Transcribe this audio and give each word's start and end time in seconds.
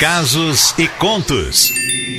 Casos 0.00 0.74
e 0.78 0.88
contos. 0.88 1.70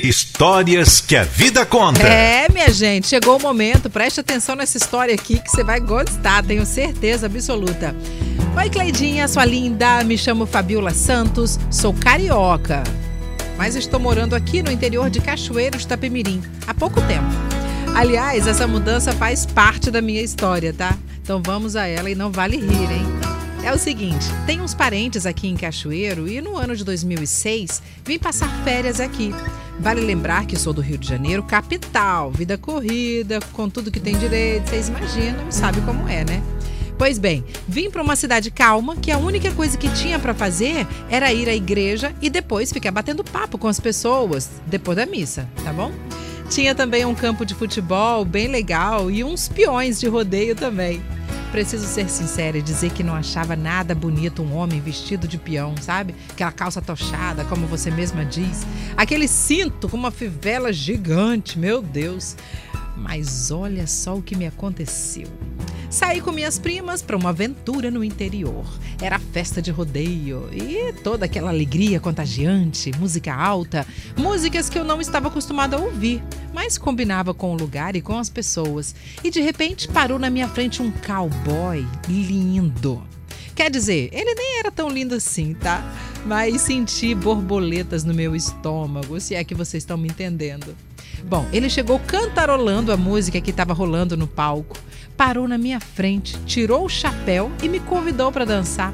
Histórias 0.04 1.00
que 1.00 1.16
a 1.16 1.24
vida 1.24 1.66
conta. 1.66 2.06
É, 2.06 2.48
minha 2.48 2.70
gente, 2.70 3.08
chegou 3.08 3.36
o 3.36 3.42
momento. 3.42 3.90
Preste 3.90 4.20
atenção 4.20 4.54
nessa 4.54 4.76
história 4.76 5.12
aqui 5.12 5.40
que 5.40 5.50
você 5.50 5.64
vai 5.64 5.80
gostar, 5.80 6.44
tenho 6.44 6.64
certeza 6.64 7.26
absoluta. 7.26 7.92
Oi, 8.56 8.70
Cleidinha, 8.70 9.26
sua 9.26 9.44
linda. 9.44 10.04
Me 10.04 10.16
chamo 10.16 10.46
Fabiola 10.46 10.94
Santos, 10.94 11.58
sou 11.72 11.92
carioca. 11.92 12.84
Mas 13.58 13.74
estou 13.74 13.98
morando 13.98 14.36
aqui 14.36 14.62
no 14.62 14.70
interior 14.70 15.10
de 15.10 15.20
Cachoeiro 15.20 15.76
de 15.76 15.82
Itapemirim 15.82 16.40
há 16.68 16.72
pouco 16.72 17.00
tempo. 17.00 17.26
Aliás, 17.96 18.46
essa 18.46 18.68
mudança 18.68 19.12
faz 19.12 19.44
parte 19.44 19.90
da 19.90 20.00
minha 20.00 20.22
história, 20.22 20.72
tá? 20.72 20.96
Então 21.20 21.42
vamos 21.44 21.74
a 21.74 21.88
ela 21.88 22.08
e 22.08 22.14
não 22.14 22.30
vale 22.30 22.58
rir, 22.58 22.92
hein? 22.92 23.21
É 23.64 23.72
o 23.72 23.78
seguinte, 23.78 24.26
tem 24.44 24.60
uns 24.60 24.74
parentes 24.74 25.24
aqui 25.24 25.46
em 25.46 25.56
Cachoeiro 25.56 26.26
e 26.26 26.40
no 26.40 26.56
ano 26.56 26.74
de 26.74 26.84
2006 26.84 27.80
vim 28.04 28.18
passar 28.18 28.48
férias 28.64 28.98
aqui. 28.98 29.32
Vale 29.78 30.00
lembrar 30.00 30.46
que 30.46 30.58
sou 30.58 30.72
do 30.72 30.80
Rio 30.80 30.98
de 30.98 31.08
Janeiro, 31.08 31.44
capital, 31.44 32.32
vida 32.32 32.58
corrida, 32.58 33.38
com 33.52 33.70
tudo 33.70 33.90
que 33.90 34.00
tem 34.00 34.18
direito, 34.18 34.68
vocês 34.68 34.88
imaginam, 34.88 35.50
sabe 35.50 35.80
como 35.82 36.08
é, 36.08 36.24
né? 36.24 36.42
Pois 36.98 37.20
bem, 37.20 37.44
vim 37.68 37.88
para 37.88 38.02
uma 38.02 38.16
cidade 38.16 38.50
calma 38.50 38.96
que 38.96 39.12
a 39.12 39.18
única 39.18 39.52
coisa 39.52 39.78
que 39.78 39.88
tinha 39.90 40.18
para 40.18 40.34
fazer 40.34 40.84
era 41.08 41.32
ir 41.32 41.48
à 41.48 41.54
igreja 41.54 42.12
e 42.20 42.28
depois 42.28 42.72
ficar 42.72 42.90
batendo 42.90 43.22
papo 43.22 43.56
com 43.58 43.68
as 43.68 43.78
pessoas 43.78 44.50
depois 44.66 44.96
da 44.96 45.06
missa, 45.06 45.48
tá 45.62 45.72
bom? 45.72 45.92
Tinha 46.50 46.74
também 46.74 47.04
um 47.04 47.14
campo 47.14 47.46
de 47.46 47.54
futebol 47.54 48.24
bem 48.24 48.48
legal 48.48 49.08
e 49.08 49.22
uns 49.22 49.48
peões 49.48 50.00
de 50.00 50.08
rodeio 50.08 50.56
também. 50.56 51.00
Preciso 51.52 51.86
ser 51.86 52.08
sincera 52.08 52.56
e 52.56 52.62
dizer 52.62 52.92
que 52.92 53.04
não 53.04 53.14
achava 53.14 53.54
nada 53.54 53.94
bonito 53.94 54.42
um 54.42 54.56
homem 54.56 54.80
vestido 54.80 55.28
de 55.28 55.36
peão, 55.36 55.74
sabe? 55.78 56.14
Aquela 56.30 56.50
calça 56.50 56.80
tochada, 56.80 57.44
como 57.44 57.66
você 57.66 57.90
mesma 57.90 58.24
diz. 58.24 58.66
Aquele 58.96 59.28
cinto 59.28 59.86
com 59.86 59.98
uma 59.98 60.10
fivela 60.10 60.72
gigante, 60.72 61.58
meu 61.58 61.82
Deus. 61.82 62.36
Mas 62.96 63.50
olha 63.50 63.86
só 63.86 64.16
o 64.16 64.22
que 64.22 64.34
me 64.34 64.46
aconteceu. 64.46 65.28
Saí 65.92 66.22
com 66.22 66.32
minhas 66.32 66.58
primas 66.58 67.02
para 67.02 67.18
uma 67.18 67.28
aventura 67.28 67.90
no 67.90 68.02
interior. 68.02 68.64
Era 68.98 69.18
festa 69.18 69.60
de 69.60 69.70
rodeio 69.70 70.48
e 70.50 70.90
toda 71.04 71.26
aquela 71.26 71.50
alegria 71.50 72.00
contagiante, 72.00 72.90
música 72.98 73.34
alta, 73.34 73.86
músicas 74.16 74.70
que 74.70 74.78
eu 74.78 74.84
não 74.84 75.02
estava 75.02 75.28
acostumada 75.28 75.76
a 75.76 75.80
ouvir, 75.80 76.24
mas 76.50 76.78
combinava 76.78 77.34
com 77.34 77.52
o 77.52 77.56
lugar 77.58 77.94
e 77.94 78.00
com 78.00 78.16
as 78.16 78.30
pessoas. 78.30 78.94
E 79.22 79.30
de 79.30 79.42
repente 79.42 79.86
parou 79.86 80.18
na 80.18 80.30
minha 80.30 80.48
frente 80.48 80.80
um 80.80 80.90
cowboy 80.90 81.86
lindo. 82.08 83.02
Quer 83.54 83.70
dizer, 83.70 84.08
ele 84.12 84.34
nem 84.34 84.60
era 84.60 84.70
tão 84.70 84.88
lindo 84.88 85.14
assim, 85.14 85.52
tá? 85.52 85.84
Mas 86.24 86.62
senti 86.62 87.14
borboletas 87.14 88.02
no 88.02 88.14
meu 88.14 88.34
estômago, 88.34 89.20
se 89.20 89.34
é 89.34 89.44
que 89.44 89.54
vocês 89.54 89.82
estão 89.82 89.98
me 89.98 90.08
entendendo. 90.08 90.74
Bom, 91.24 91.46
ele 91.52 91.68
chegou 91.68 91.98
cantarolando 91.98 92.90
a 92.90 92.96
música 92.96 93.42
que 93.42 93.50
estava 93.50 93.74
rolando 93.74 94.16
no 94.16 94.26
palco, 94.26 94.78
parou 95.24 95.46
na 95.46 95.56
minha 95.56 95.78
frente, 95.78 96.36
tirou 96.46 96.84
o 96.84 96.88
chapéu 96.88 97.48
e 97.62 97.68
me 97.68 97.78
convidou 97.78 98.32
para 98.32 98.44
dançar. 98.44 98.92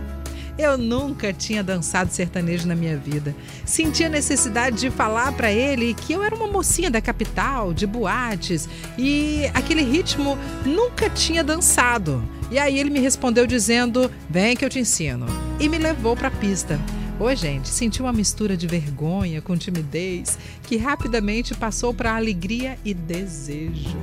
Eu 0.59 0.77
nunca 0.77 1.33
tinha 1.33 1.65
dançado 1.65 2.13
sertanejo 2.13 2.69
na 2.69 2.77
minha 2.77 2.99
vida. 2.99 3.35
Senti 3.65 4.05
a 4.05 4.11
necessidade 4.11 4.77
de 4.77 4.91
falar 4.91 5.33
para 5.33 5.51
ele 5.51 5.95
que 5.95 6.13
eu 6.13 6.23
era 6.23 6.35
uma 6.35 6.47
mocinha 6.47 6.91
da 6.91 7.01
capital, 7.01 7.73
de 7.73 7.87
boates, 7.87 8.69
e 8.99 9.51
aquele 9.55 9.81
ritmo 9.81 10.37
nunca 10.67 11.09
tinha 11.09 11.43
dançado. 11.43 12.23
E 12.51 12.59
aí 12.59 12.79
ele 12.79 12.91
me 12.91 13.01
respondeu 13.01 13.47
dizendo: 13.47 14.11
"Vem 14.29 14.55
que 14.55 14.67
eu 14.67 14.69
te 14.69 14.79
ensino". 14.79 15.25
E 15.59 15.67
me 15.67 15.79
levou 15.79 16.15
para 16.15 16.29
a 16.29 16.31
pista. 16.31 16.79
Oi, 17.19 17.35
gente, 17.37 17.71
senti 17.71 18.03
uma 18.03 18.13
mistura 18.13 18.55
de 18.55 18.67
vergonha 18.67 19.41
com 19.41 19.57
timidez 19.57 20.39
que 20.65 20.77
rapidamente 20.77 21.55
passou 21.55 21.95
para 21.95 22.15
alegria 22.15 22.79
e 22.85 22.93
desejo. 22.93 23.97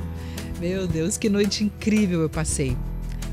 Meu 0.60 0.88
Deus, 0.88 1.18
que 1.18 1.30
noite 1.30 1.64
incrível 1.64 2.22
eu 2.22 2.30
passei. 2.30 2.78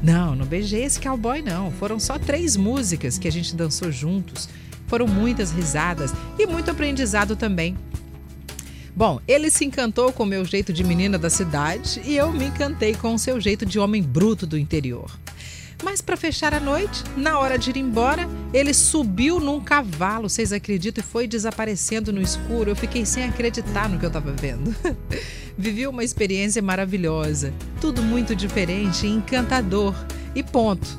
Não, 0.02 0.34
não 0.34 0.44
beijei 0.44 0.82
esse 0.82 1.00
cowboy, 1.00 1.40
não. 1.40 1.70
Foram 1.70 2.00
só 2.00 2.18
três 2.18 2.56
músicas 2.56 3.18
que 3.18 3.28
a 3.28 3.32
gente 3.32 3.54
dançou 3.54 3.92
juntos. 3.92 4.48
Foram 4.88 5.06
muitas 5.06 5.52
risadas 5.52 6.12
e 6.38 6.46
muito 6.46 6.70
aprendizado 6.70 7.36
também. 7.36 7.76
Bom, 8.94 9.20
ele 9.26 9.48
se 9.50 9.64
encantou 9.64 10.12
com 10.12 10.24
o 10.24 10.26
meu 10.26 10.44
jeito 10.44 10.72
de 10.72 10.84
menina 10.84 11.16
da 11.16 11.30
cidade 11.30 12.02
e 12.04 12.16
eu 12.16 12.32
me 12.32 12.46
encantei 12.46 12.94
com 12.94 13.14
o 13.14 13.18
seu 13.18 13.40
jeito 13.40 13.64
de 13.64 13.78
homem 13.78 14.02
bruto 14.02 14.46
do 14.46 14.58
interior. 14.58 15.10
Mas 15.82 16.00
para 16.00 16.16
fechar 16.16 16.52
a 16.52 16.60
noite, 16.60 17.02
na 17.16 17.38
hora 17.38 17.58
de 17.58 17.70
ir 17.70 17.76
embora, 17.76 18.28
ele 18.52 18.74
subiu 18.74 19.40
num 19.40 19.60
cavalo, 19.60 20.28
vocês 20.28 20.52
acreditam, 20.52 21.02
e 21.02 21.06
foi 21.06 21.26
desaparecendo 21.26 22.12
no 22.12 22.20
escuro. 22.20 22.70
Eu 22.70 22.76
fiquei 22.76 23.04
sem 23.04 23.24
acreditar 23.24 23.88
no 23.88 23.98
que 23.98 24.04
eu 24.04 24.08
estava 24.08 24.32
vendo. 24.32 24.74
Vivi 25.56 25.86
uma 25.86 26.02
experiência 26.02 26.62
maravilhosa, 26.62 27.52
tudo 27.80 28.02
muito 28.02 28.34
diferente 28.34 29.06
e 29.06 29.10
encantador. 29.10 29.94
E 30.34 30.42
ponto. 30.42 30.98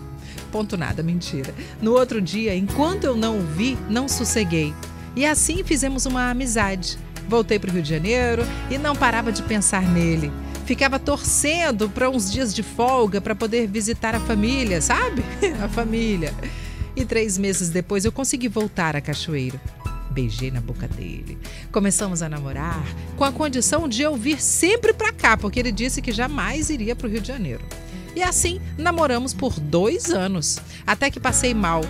Ponto 0.52 0.78
nada, 0.78 1.02
mentira. 1.02 1.54
No 1.82 1.94
outro 1.94 2.22
dia, 2.22 2.56
enquanto 2.56 3.06
eu 3.06 3.16
não 3.16 3.40
o 3.40 3.42
vi, 3.42 3.78
não 3.90 4.08
sosseguei. 4.08 4.74
E 5.16 5.26
assim 5.26 5.64
fizemos 5.64 6.06
uma 6.06 6.30
amizade. 6.30 6.98
Voltei 7.28 7.58
para 7.58 7.70
o 7.70 7.74
Rio 7.74 7.82
de 7.82 7.90
Janeiro 7.90 8.44
e 8.70 8.78
não 8.78 8.96
parava 8.96 9.32
de 9.32 9.42
pensar 9.44 9.82
nele 9.82 10.32
ficava 10.66 10.98
torcendo 10.98 11.90
para 11.90 12.10
uns 12.10 12.32
dias 12.32 12.54
de 12.54 12.64
folga 12.64 13.20
para 13.20 13.36
poder 13.36 13.68
visitar 13.68 14.16
a 14.16 14.20
família, 14.20 14.82
sabe? 14.82 15.24
a 15.62 15.68
família. 15.68 16.34
E 16.96 17.04
três 17.06 17.38
meses 17.38 17.70
depois 17.70 18.06
eu 18.06 18.12
consegui 18.12 18.48
voltar 18.48 18.96
à 18.96 19.02
Cachoeira. 19.02 19.60
Beijei 20.14 20.52
na 20.52 20.62
boca 20.62 20.88
dele. 20.88 21.38
Começamos 21.72 22.22
a 22.22 22.30
namorar 22.30 22.86
com 23.18 23.24
a 23.24 23.32
condição 23.32 23.88
de 23.88 24.02
eu 24.02 24.16
vir 24.16 24.40
sempre 24.40 24.94
para 24.94 25.12
cá, 25.12 25.36
porque 25.36 25.60
ele 25.60 25.72
disse 25.72 26.02
que 26.02 26.12
jamais 26.12 26.70
iria 26.70 26.96
para 26.96 27.08
o 27.08 27.10
Rio 27.10 27.22
de 27.22 27.28
Janeiro. 27.28 27.66
E 28.16 28.22
assim 28.22 28.62
namoramos 28.78 29.34
por 29.34 29.60
dois 29.60 30.12
anos, 30.12 30.60
até 30.86 31.10
que 31.10 31.20
passei 31.20 31.54
mal 31.54 31.82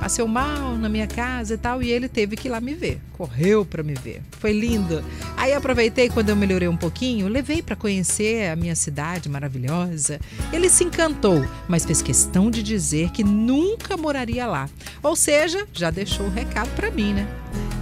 passei 0.00 0.24
mal 0.24 0.78
na 0.78 0.88
minha 0.88 1.06
casa 1.06 1.54
e 1.54 1.58
tal, 1.58 1.82
e 1.82 1.90
ele 1.90 2.08
teve 2.08 2.34
que 2.34 2.48
ir 2.48 2.50
lá 2.50 2.58
me 2.58 2.72
ver. 2.72 2.98
Correu 3.12 3.66
para 3.66 3.82
me 3.82 3.92
ver. 3.92 4.22
Foi 4.38 4.50
lindo. 4.50 5.04
Aí 5.36 5.52
aproveitei 5.52 6.08
quando 6.08 6.30
eu 6.30 6.36
melhorei 6.36 6.66
um 6.66 6.76
pouquinho, 6.76 7.28
levei 7.28 7.60
para 7.60 7.76
conhecer 7.76 8.50
a 8.50 8.56
minha 8.56 8.74
cidade 8.74 9.28
maravilhosa. 9.28 10.18
Ele 10.50 10.70
se 10.70 10.84
encantou, 10.84 11.46
mas 11.68 11.84
fez 11.84 12.00
questão 12.00 12.50
de 12.50 12.62
dizer 12.62 13.10
que 13.10 13.22
nunca 13.22 13.94
moraria 13.96 14.46
lá. 14.46 14.70
Ou 15.02 15.14
seja, 15.14 15.68
já 15.72 15.90
deixou 15.90 16.26
o 16.26 16.30
recado 16.30 16.70
para 16.74 16.90
mim, 16.90 17.12
né? 17.12 17.28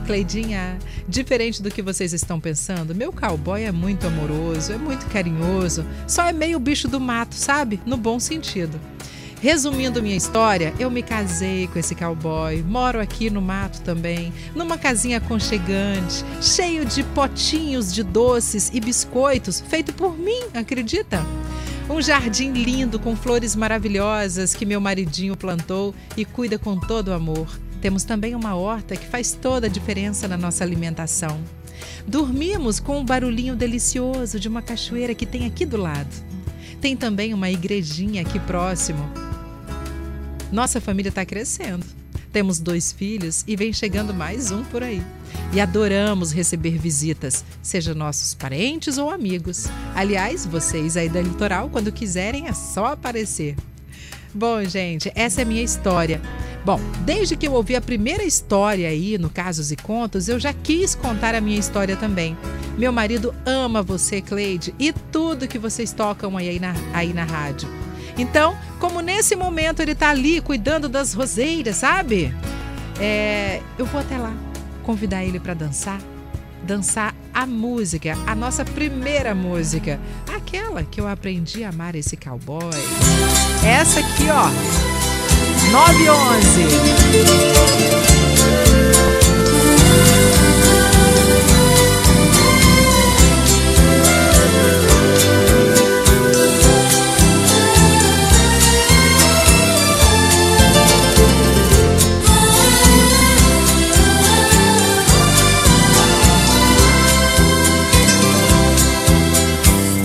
Cleidinha, 0.08 0.78
diferente 1.06 1.62
do 1.62 1.70
que 1.70 1.82
vocês 1.82 2.14
estão 2.14 2.40
pensando, 2.40 2.94
meu 2.94 3.12
cowboy 3.12 3.62
é 3.62 3.70
muito 3.70 4.06
amoroso, 4.06 4.72
é 4.72 4.78
muito 4.78 5.04
carinhoso, 5.04 5.84
só 6.06 6.24
é 6.24 6.32
meio 6.32 6.58
bicho 6.58 6.88
do 6.88 6.98
mato, 6.98 7.34
sabe? 7.34 7.78
No 7.84 7.94
bom 7.94 8.18
sentido. 8.18 8.80
Resumindo 9.42 10.02
minha 10.02 10.16
história, 10.16 10.72
eu 10.78 10.90
me 10.90 11.02
casei 11.02 11.66
com 11.66 11.78
esse 11.78 11.94
cowboy, 11.94 12.62
moro 12.62 12.98
aqui 12.98 13.28
no 13.28 13.42
mato 13.42 13.82
também, 13.82 14.32
numa 14.54 14.78
casinha 14.78 15.18
aconchegante, 15.18 16.24
cheio 16.40 16.86
de 16.86 17.02
potinhos 17.02 17.92
de 17.92 18.02
doces 18.02 18.70
e 18.72 18.80
biscoitos, 18.80 19.60
feito 19.60 19.92
por 19.92 20.16
mim, 20.16 20.40
acredita? 20.54 21.22
Um 21.90 22.00
jardim 22.00 22.52
lindo 22.52 22.98
com 22.98 23.14
flores 23.14 23.54
maravilhosas 23.54 24.54
que 24.54 24.64
meu 24.64 24.80
maridinho 24.80 25.36
plantou 25.36 25.94
e 26.16 26.24
cuida 26.24 26.58
com 26.58 26.80
todo 26.80 27.12
amor. 27.12 27.67
Temos 27.80 28.04
também 28.04 28.34
uma 28.34 28.54
horta 28.54 28.96
que 28.96 29.06
faz 29.06 29.32
toda 29.32 29.66
a 29.66 29.70
diferença 29.70 30.26
na 30.26 30.36
nossa 30.36 30.64
alimentação. 30.64 31.40
Dormimos 32.06 32.80
com 32.80 32.98
um 32.98 33.04
barulhinho 33.04 33.54
delicioso 33.54 34.40
de 34.40 34.48
uma 34.48 34.62
cachoeira 34.62 35.14
que 35.14 35.26
tem 35.26 35.46
aqui 35.46 35.64
do 35.64 35.76
lado. 35.76 36.14
Tem 36.80 36.96
também 36.96 37.34
uma 37.34 37.50
igrejinha 37.50 38.22
aqui 38.22 38.38
próximo 38.40 39.28
nossa 40.50 40.80
família 40.80 41.10
está 41.10 41.24
crescendo. 41.26 41.84
Temos 42.32 42.58
dois 42.58 42.92
filhos 42.92 43.44
e 43.46 43.54
vem 43.56 43.72
chegando 43.72 44.14
mais 44.14 44.50
um 44.50 44.64
por 44.64 44.82
aí. 44.82 45.02
E 45.52 45.60
adoramos 45.60 46.32
receber 46.32 46.78
visitas, 46.78 47.44
seja 47.62 47.94
nossos 47.94 48.34
parentes 48.34 48.98
ou 48.98 49.10
amigos. 49.10 49.66
Aliás, 49.94 50.46
vocês 50.46 50.96
aí 50.96 51.08
da 51.08 51.20
Litoral, 51.20 51.68
quando 51.68 51.92
quiserem, 51.92 52.48
é 52.48 52.52
só 52.52 52.86
aparecer. 52.86 53.56
Bom, 54.34 54.62
gente, 54.64 55.10
essa 55.14 55.40
é 55.40 55.44
a 55.44 55.46
minha 55.46 55.62
história. 55.62 56.20
Bom, 56.68 56.78
desde 57.00 57.34
que 57.34 57.48
eu 57.48 57.54
ouvi 57.54 57.74
a 57.74 57.80
primeira 57.80 58.22
história 58.22 58.90
aí 58.90 59.16
no 59.16 59.30
Casos 59.30 59.72
e 59.72 59.76
Contos, 59.76 60.28
eu 60.28 60.38
já 60.38 60.52
quis 60.52 60.94
contar 60.94 61.34
a 61.34 61.40
minha 61.40 61.58
história 61.58 61.96
também. 61.96 62.36
Meu 62.76 62.92
marido 62.92 63.34
ama 63.46 63.82
você, 63.82 64.20
Cleide, 64.20 64.74
e 64.78 64.92
tudo 64.92 65.48
que 65.48 65.58
vocês 65.58 65.94
tocam 65.94 66.36
aí 66.36 66.60
na, 66.60 66.74
aí 66.92 67.14
na 67.14 67.24
rádio. 67.24 67.66
Então, 68.18 68.54
como 68.78 69.00
nesse 69.00 69.34
momento 69.34 69.80
ele 69.80 69.92
está 69.92 70.10
ali 70.10 70.42
cuidando 70.42 70.90
das 70.90 71.14
roseiras, 71.14 71.76
sabe? 71.76 72.36
É, 73.00 73.62
eu 73.78 73.86
vou 73.86 74.02
até 74.02 74.18
lá 74.18 74.34
convidar 74.82 75.24
ele 75.24 75.40
para 75.40 75.54
dançar. 75.54 76.02
Dançar 76.64 77.14
a 77.32 77.46
música, 77.46 78.14
a 78.26 78.34
nossa 78.34 78.62
primeira 78.62 79.34
música, 79.34 79.98
aquela 80.30 80.84
que 80.84 81.00
eu 81.00 81.08
aprendi 81.08 81.64
a 81.64 81.70
amar 81.70 81.94
esse 81.94 82.14
cowboy. 82.14 82.60
Essa 83.64 84.00
aqui, 84.00 84.24
ó. 84.28 84.97
9 85.70 86.02
e 86.02 86.10
11. 86.10 86.66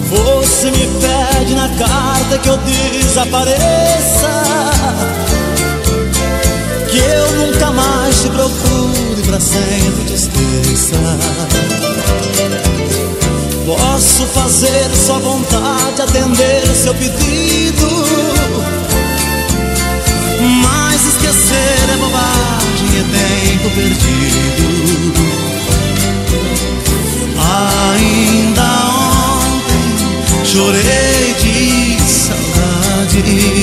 Você 0.09 0.71
me 0.71 0.87
pede 0.99 1.55
na 1.55 1.69
carta 1.69 2.37
que 2.37 2.49
eu 2.49 2.57
desapareça 2.57 4.52
te 9.43 10.13
esqueça. 10.13 10.95
Posso 13.65 14.25
fazer 14.27 14.89
sua 14.95 15.19
vontade, 15.19 16.01
atender 16.01 16.63
o 16.63 16.75
seu 16.75 16.93
pedido. 16.93 17.87
Mas 20.61 21.05
esquecer 21.07 21.89
é 21.93 21.97
bobagem, 21.97 22.87
é 22.99 23.03
tempo 23.03 23.69
perdido. 23.75 25.13
Ainda 27.91 28.69
ontem 29.41 30.45
chorei 30.45 31.35
de 31.39 32.01
saudade, 32.09 33.62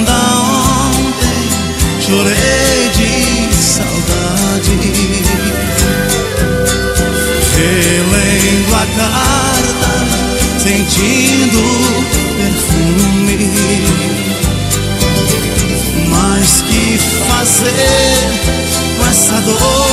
saudade, 3.81 4.71
relendo 7.55 8.75
a 8.75 8.85
carta, 8.97 9.91
sentindo 10.59 11.61
perfume. 12.37 13.35
Mas 16.09 16.61
que 16.61 16.97
fazer 17.27 18.17
com 18.97 19.05
essa 19.09 19.41
dor 19.41 19.90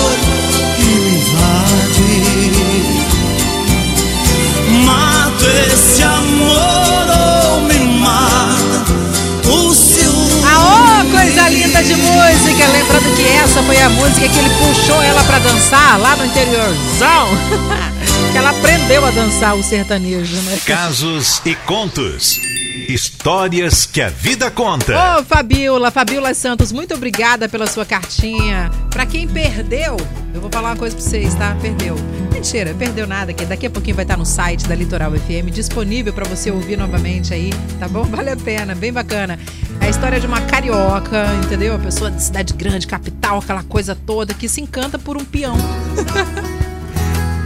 música 14.09 14.29
que 14.29 14.39
ele 14.39 14.49
puxou 14.51 15.03
ela 15.03 15.23
pra 15.25 15.39
dançar 15.39 16.01
lá 16.01 16.17
no 16.17 16.25
interiorzão. 16.25 17.29
que 18.33 18.39
ela 18.39 18.51
aprendeu 18.51 19.05
a 19.05 19.11
dançar 19.11 19.55
o 19.55 19.63
sertanejo, 19.63 20.35
né? 20.43 20.59
Casos 20.65 21.43
e 21.45 21.55
contos. 21.55 22.41
Histórias 22.89 23.85
que 23.85 24.01
a 24.01 24.09
vida 24.09 24.51
conta. 24.51 24.95
Ô, 25.19 25.25
Fabiola, 25.25 25.91
Fabiola 25.91 26.33
Santos, 26.33 26.73
muito 26.73 26.95
obrigada 26.95 27.49
pela 27.49 27.67
sua 27.67 27.85
cartinha. 27.85 28.71
Pra 28.91 29.05
quem 29.05 29.29
perdeu, 29.29 29.97
eu 30.33 30.41
vou 30.41 30.51
falar 30.51 30.71
uma 30.71 30.77
coisa 30.77 30.97
pra 30.97 31.05
vocês, 31.05 31.35
tá? 31.35 31.55
Perdeu. 31.61 31.95
Mentira, 32.39 32.73
perdeu 32.73 33.05
nada, 33.05 33.33
que 33.33 33.45
daqui 33.45 33.67
a 33.67 33.71
pouquinho 33.71 33.97
vai 33.97 34.05
estar 34.05 34.17
no 34.17 34.25
site 34.25 34.69
da 34.69 34.73
Litoral 34.73 35.11
FM, 35.11 35.51
disponível 35.53 36.13
pra 36.13 36.25
você 36.25 36.53
ouvir 36.53 36.77
novamente 36.77 37.35
aí, 37.35 37.51
tá 37.81 37.89
bom? 37.89 38.05
Vale 38.07 38.31
a 38.31 38.37
pena, 38.37 38.77
bem 38.77 38.93
bacana. 38.93 39.37
É 39.81 39.87
a 39.87 39.89
história 39.89 40.21
de 40.21 40.27
uma 40.29 40.41
carioca, 40.43 41.27
entendeu? 41.45 41.75
A 41.75 41.79
pessoa 41.81 42.13
de 42.13 42.23
cidade 42.23 42.55
grande, 42.55 42.87
capital, 42.87 43.41
aquela 43.41 43.65
coisa 43.65 43.97
toda, 43.97 44.33
que 44.35 44.49
se 44.49 44.61
encanta 44.61 45.01
por 45.01 45.17
um 45.17 45.25
peão. 45.25 45.57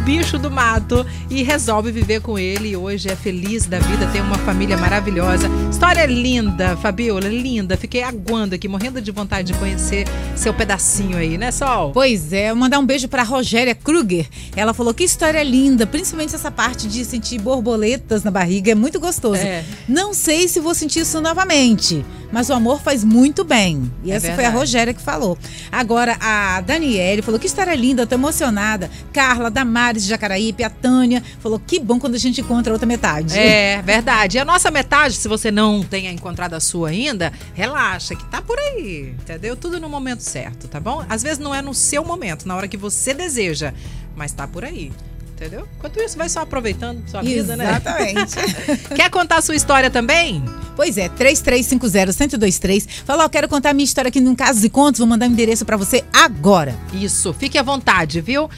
bicho 0.04 0.38
do 0.38 0.50
mato 0.50 1.06
e 1.30 1.42
resolve 1.42 1.92
viver 1.92 2.20
com 2.20 2.38
ele. 2.38 2.70
E 2.70 2.76
hoje 2.76 3.08
é 3.08 3.16
feliz 3.16 3.66
da 3.66 3.78
vida, 3.78 4.06
tem 4.08 4.20
uma 4.20 4.38
família 4.38 4.76
maravilhosa. 4.76 5.48
História 5.70 6.04
linda, 6.06 6.76
Fabiola, 6.76 7.28
linda. 7.28 7.76
Fiquei 7.76 8.02
aguando 8.02 8.54
aqui, 8.54 8.66
morrendo 8.66 9.00
de 9.00 9.10
vontade 9.10 9.52
de 9.52 9.58
conhecer 9.58 10.06
seu 10.34 10.52
pedacinho 10.52 11.16
aí, 11.16 11.38
né, 11.38 11.50
Sol? 11.50 11.92
Pois 11.92 12.32
é, 12.32 12.52
mandar 12.52 12.78
um 12.78 12.86
beijo 12.86 13.08
pra 13.08 13.22
Rogéria 13.22 13.74
Kruger. 13.74 14.26
Ela 14.56 14.74
falou 14.74 14.92
que 14.92 15.04
história 15.04 15.42
linda, 15.42 15.86
principalmente 15.86 16.34
essa 16.34 16.50
parte 16.50 16.88
de 16.88 17.04
sentir 17.04 17.40
borboletas 17.40 18.24
na 18.24 18.30
barriga, 18.30 18.72
é 18.72 18.74
muito 18.74 18.98
gostoso. 18.98 19.40
É. 19.40 19.64
Não 19.88 20.12
sei 20.12 20.48
se 20.48 20.60
vou 20.60 20.74
sentir 20.74 21.00
isso 21.00 21.20
novamente, 21.20 22.04
mas 22.32 22.48
o 22.48 22.54
amor 22.54 22.80
faz 22.80 23.04
muito 23.04 23.44
bem. 23.44 23.92
E 24.02 24.10
É 24.10 24.14
essa 24.16 24.28
foi 24.28 24.32
a 24.32 24.36
verdade. 24.36 24.56
Rogéria 24.56 24.94
que 24.94 25.02
falou. 25.02 25.38
Agora, 25.70 26.16
a 26.20 26.60
Daniele 26.62 27.22
falou 27.22 27.38
que 27.38 27.46
história 27.46 27.74
linda, 27.74 28.06
tô 28.06 28.14
emocionada. 28.14 28.90
Carla, 29.12 29.50
Damares 29.50 30.02
de 30.02 30.08
Jacaraípe, 30.08 30.64
a 30.64 30.70
Tânia 30.70 31.22
falou 31.40 31.60
que 31.64 31.78
bom 31.78 32.00
quando 32.00 32.14
a 32.14 32.18
gente 32.18 32.40
encontra 32.40 32.72
a 32.72 32.74
outra 32.74 32.86
metade. 32.86 33.38
É, 33.38 33.82
verdade. 33.82 34.38
E 34.38 34.40
a 34.40 34.44
nossa 34.44 34.70
metade, 34.70 35.14
se 35.14 35.28
você 35.28 35.50
não 35.50 35.82
tenha 35.82 36.10
encontrado 36.10 36.54
a 36.54 36.60
sua 36.60 36.88
ainda, 36.88 37.32
relaxa, 37.52 38.14
que 38.16 38.24
tá 38.24 38.40
por 38.40 38.58
aí, 38.58 39.14
entendeu? 39.20 39.54
Tudo 39.54 39.78
no 39.78 39.88
momento 39.88 40.20
certo, 40.20 40.66
tá 40.66 40.80
bom? 40.80 41.04
Às 41.08 41.22
vezes 41.22 41.38
não 41.38 41.54
é 41.54 41.60
no 41.60 41.74
seu 41.74 42.04
momento, 42.04 42.48
na 42.48 42.56
hora 42.56 42.66
que 42.66 42.76
você 42.76 43.12
deseja, 43.12 43.74
mas 44.16 44.32
tá 44.32 44.48
por 44.48 44.64
aí. 44.64 44.90
Entendeu? 45.42 45.66
Enquanto 45.76 46.00
isso, 46.00 46.16
vai 46.16 46.28
só 46.28 46.42
aproveitando 46.42 47.02
sua 47.08 47.20
vida, 47.20 47.56
né? 47.56 47.68
Exatamente. 47.68 48.36
Quer 48.94 49.10
contar 49.10 49.38
a 49.38 49.42
sua 49.42 49.56
história 49.56 49.90
também? 49.90 50.40
Pois 50.76 50.96
é, 50.96 51.08
3350-1023. 51.08 52.88
Fala, 53.04 53.24
ó, 53.24 53.28
quero 53.28 53.48
contar 53.48 53.74
minha 53.74 53.84
história 53.84 54.08
aqui 54.08 54.20
num 54.20 54.34
Casos 54.34 54.64
e 54.64 54.70
Contos. 54.70 55.00
Vou 55.00 55.06
mandar 55.06 55.28
o 55.28 55.32
endereço 55.32 55.66
pra 55.66 55.76
você 55.76 56.04
agora. 56.12 56.74
Isso, 56.94 57.34
fique 57.34 57.58
à 57.58 57.62
vontade, 57.62 58.20
viu? 58.20 58.48